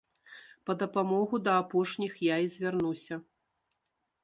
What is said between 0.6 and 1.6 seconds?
Па дапамогу да